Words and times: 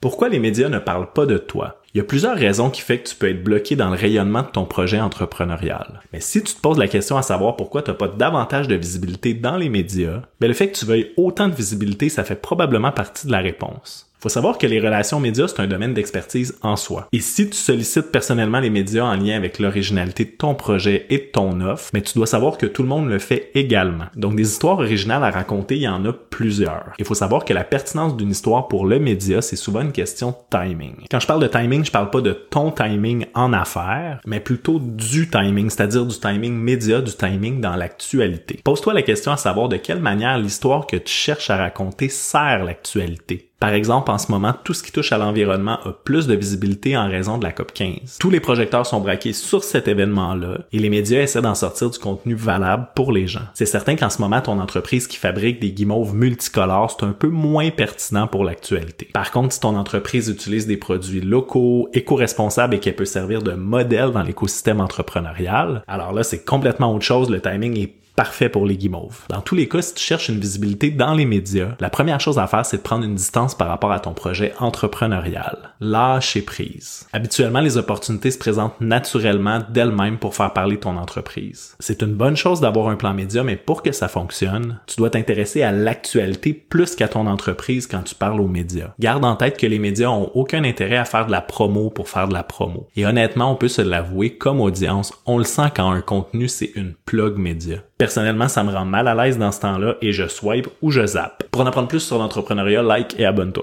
Pourquoi 0.00 0.28
les 0.28 0.38
médias 0.38 0.68
ne 0.68 0.78
parlent 0.78 1.12
pas 1.12 1.26
de 1.26 1.38
toi? 1.38 1.82
Il 1.98 2.02
y 2.02 2.04
a 2.04 2.06
plusieurs 2.06 2.36
raisons 2.36 2.70
qui 2.70 2.80
font 2.80 2.96
que 2.96 3.08
tu 3.08 3.16
peux 3.16 3.28
être 3.28 3.42
bloqué 3.42 3.74
dans 3.74 3.90
le 3.90 3.96
rayonnement 3.96 4.42
de 4.42 4.46
ton 4.46 4.64
projet 4.66 5.00
entrepreneurial. 5.00 6.00
Mais 6.12 6.20
si 6.20 6.44
tu 6.44 6.54
te 6.54 6.60
poses 6.60 6.78
la 6.78 6.86
question 6.86 7.16
à 7.16 7.22
savoir 7.22 7.56
pourquoi 7.56 7.82
tu 7.82 7.90
n'as 7.90 7.96
pas 7.96 8.06
davantage 8.06 8.68
de 8.68 8.76
visibilité 8.76 9.34
dans 9.34 9.56
les 9.56 9.68
médias, 9.68 10.22
ben 10.40 10.46
le 10.46 10.54
fait 10.54 10.68
que 10.70 10.78
tu 10.78 10.86
veuilles 10.86 11.10
autant 11.16 11.48
de 11.48 11.56
visibilité, 11.56 12.08
ça 12.08 12.22
fait 12.22 12.40
probablement 12.40 12.92
partie 12.92 13.26
de 13.26 13.32
la 13.32 13.40
réponse. 13.40 14.08
Faut 14.20 14.28
savoir 14.28 14.58
que 14.58 14.66
les 14.66 14.80
relations 14.80 15.20
médias, 15.20 15.46
c'est 15.46 15.60
un 15.60 15.68
domaine 15.68 15.94
d'expertise 15.94 16.58
en 16.62 16.74
soi. 16.74 17.06
Et 17.12 17.20
si 17.20 17.48
tu 17.48 17.56
sollicites 17.56 18.10
personnellement 18.10 18.58
les 18.58 18.68
médias 18.68 19.04
en 19.04 19.14
lien 19.14 19.36
avec 19.36 19.60
l'originalité 19.60 20.24
de 20.24 20.30
ton 20.30 20.56
projet 20.56 21.06
et 21.08 21.18
de 21.18 21.30
ton 21.32 21.60
offre, 21.60 21.90
mais 21.94 22.00
tu 22.00 22.14
dois 22.14 22.26
savoir 22.26 22.58
que 22.58 22.66
tout 22.66 22.82
le 22.82 22.88
monde 22.88 23.08
le 23.08 23.20
fait 23.20 23.52
également. 23.54 24.06
Donc 24.16 24.34
des 24.34 24.42
histoires 24.42 24.78
originales 24.78 25.22
à 25.22 25.30
raconter, 25.30 25.76
il 25.76 25.82
y 25.82 25.88
en 25.88 26.04
a 26.04 26.12
plusieurs. 26.12 26.94
Il 26.98 27.04
faut 27.04 27.14
savoir 27.14 27.44
que 27.44 27.54
la 27.54 27.62
pertinence 27.62 28.16
d'une 28.16 28.30
histoire 28.30 28.66
pour 28.66 28.86
le 28.86 28.98
média, 28.98 29.40
c'est 29.40 29.54
souvent 29.54 29.82
une 29.82 29.92
question 29.92 30.30
de 30.30 30.58
timing. 30.58 30.96
Quand 31.08 31.20
je 31.20 31.26
parle 31.28 31.42
de 31.42 31.46
timing, 31.46 31.84
je 31.88 31.92
parle 31.92 32.10
pas 32.10 32.20
de 32.20 32.32
ton 32.32 32.70
timing 32.70 33.24
en 33.32 33.54
affaires, 33.54 34.20
mais 34.26 34.40
plutôt 34.40 34.78
du 34.78 35.30
timing, 35.30 35.70
c'est-à-dire 35.70 36.04
du 36.04 36.20
timing 36.20 36.52
média, 36.52 37.00
du 37.00 37.14
timing 37.14 37.62
dans 37.62 37.76
l'actualité. 37.76 38.60
Pose-toi 38.62 38.92
la 38.92 39.00
question 39.00 39.32
à 39.32 39.38
savoir 39.38 39.70
de 39.70 39.78
quelle 39.78 40.00
manière 40.00 40.36
l'histoire 40.36 40.86
que 40.86 40.98
tu 40.98 41.10
cherches 41.10 41.48
à 41.48 41.56
raconter 41.56 42.10
sert 42.10 42.62
l'actualité. 42.62 43.47
Par 43.60 43.72
exemple, 43.72 44.12
en 44.12 44.18
ce 44.18 44.30
moment, 44.30 44.54
tout 44.62 44.72
ce 44.72 44.84
qui 44.84 44.92
touche 44.92 45.10
à 45.10 45.18
l'environnement 45.18 45.80
a 45.84 45.92
plus 45.92 46.28
de 46.28 46.34
visibilité 46.34 46.96
en 46.96 47.08
raison 47.08 47.38
de 47.38 47.44
la 47.44 47.50
COP 47.50 47.72
15. 47.72 48.18
Tous 48.20 48.30
les 48.30 48.38
projecteurs 48.38 48.86
sont 48.86 49.00
braqués 49.00 49.32
sur 49.32 49.64
cet 49.64 49.88
événement-là 49.88 50.58
et 50.72 50.78
les 50.78 50.88
médias 50.88 51.22
essaient 51.22 51.42
d'en 51.42 51.56
sortir 51.56 51.90
du 51.90 51.98
contenu 51.98 52.36
valable 52.36 52.86
pour 52.94 53.10
les 53.10 53.26
gens. 53.26 53.42
C'est 53.54 53.66
certain 53.66 53.96
qu'en 53.96 54.10
ce 54.10 54.22
moment, 54.22 54.40
ton 54.40 54.60
entreprise 54.60 55.08
qui 55.08 55.16
fabrique 55.16 55.60
des 55.60 55.72
guimauves 55.72 56.14
multicolores, 56.14 56.96
c'est 56.98 57.04
un 57.04 57.12
peu 57.12 57.26
moins 57.26 57.70
pertinent 57.70 58.28
pour 58.28 58.44
l'actualité. 58.44 59.08
Par 59.12 59.32
contre, 59.32 59.52
si 59.52 59.60
ton 59.60 59.74
entreprise 59.74 60.28
utilise 60.28 60.68
des 60.68 60.76
produits 60.76 61.20
locaux, 61.20 61.88
éco-responsables 61.94 62.76
et 62.76 62.78
qu'elle 62.78 62.94
peut 62.94 63.04
servir 63.04 63.42
de 63.42 63.52
modèle 63.52 64.12
dans 64.12 64.22
l'écosystème 64.22 64.80
entrepreneurial, 64.80 65.82
alors 65.88 66.12
là, 66.12 66.22
c'est 66.22 66.44
complètement 66.44 66.94
autre 66.94 67.04
chose. 67.04 67.28
Le 67.28 67.40
timing 67.40 67.76
est 67.76 67.94
parfait 68.18 68.48
pour 68.48 68.66
les 68.66 68.76
guimauves. 68.76 69.20
Dans 69.28 69.42
tous 69.42 69.54
les 69.54 69.68
cas, 69.68 69.80
si 69.80 69.94
tu 69.94 70.02
cherches 70.02 70.28
une 70.28 70.40
visibilité 70.40 70.90
dans 70.90 71.14
les 71.14 71.24
médias, 71.24 71.76
la 71.78 71.88
première 71.88 72.18
chose 72.18 72.40
à 72.40 72.48
faire, 72.48 72.66
c'est 72.66 72.78
de 72.78 72.82
prendre 72.82 73.04
une 73.04 73.14
distance 73.14 73.54
par 73.54 73.68
rapport 73.68 73.92
à 73.92 74.00
ton 74.00 74.12
projet 74.12 74.52
entrepreneurial. 74.58 75.70
Lâcher 75.80 76.42
prise. 76.42 77.06
Habituellement, 77.12 77.60
les 77.60 77.76
opportunités 77.76 78.32
se 78.32 78.38
présentent 78.38 78.80
naturellement 78.80 79.60
d'elles-mêmes 79.70 80.18
pour 80.18 80.34
faire 80.34 80.52
parler 80.52 80.80
ton 80.80 80.96
entreprise. 80.96 81.76
C'est 81.78 82.02
une 82.02 82.14
bonne 82.14 82.36
chose 82.36 82.60
d'avoir 82.60 82.88
un 82.88 82.96
plan 82.96 83.14
média, 83.14 83.44
mais 83.44 83.54
pour 83.54 83.84
que 83.84 83.92
ça 83.92 84.08
fonctionne, 84.08 84.80
tu 84.88 84.96
dois 84.96 85.10
t'intéresser 85.10 85.62
à 85.62 85.70
l'actualité 85.70 86.54
plus 86.54 86.96
qu'à 86.96 87.06
ton 87.06 87.28
entreprise 87.28 87.86
quand 87.86 88.02
tu 88.02 88.16
parles 88.16 88.40
aux 88.40 88.48
médias. 88.48 88.94
Garde 88.98 89.24
en 89.24 89.36
tête 89.36 89.56
que 89.56 89.66
les 89.66 89.78
médias 89.78 90.08
ont 90.08 90.32
aucun 90.34 90.64
intérêt 90.64 90.96
à 90.96 91.04
faire 91.04 91.26
de 91.26 91.30
la 91.30 91.40
promo 91.40 91.88
pour 91.88 92.08
faire 92.08 92.26
de 92.26 92.34
la 92.34 92.42
promo. 92.42 92.88
Et 92.96 93.06
honnêtement, 93.06 93.52
on 93.52 93.54
peut 93.54 93.68
se 93.68 93.82
l'avouer, 93.82 94.36
comme 94.36 94.60
audience, 94.60 95.12
on 95.24 95.38
le 95.38 95.44
sent 95.44 95.70
quand 95.76 95.88
un 95.88 96.00
contenu 96.00 96.48
c'est 96.48 96.72
une 96.74 96.94
plug 97.04 97.38
média. 97.38 97.78
Personnellement, 98.08 98.48
ça 98.48 98.64
me 98.64 98.72
rend 98.72 98.86
mal 98.86 99.06
à 99.06 99.14
l'aise 99.14 99.36
dans 99.36 99.52
ce 99.52 99.60
temps-là 99.60 99.96
et 100.00 100.14
je 100.14 100.26
swipe 100.26 100.66
ou 100.80 100.90
je 100.90 101.04
zappe. 101.04 101.44
Pour 101.50 101.60
en 101.60 101.66
apprendre 101.66 101.88
plus 101.88 102.00
sur 102.00 102.16
l'entrepreneuriat, 102.16 102.82
like 102.82 103.14
et 103.20 103.26
abonne-toi. 103.26 103.56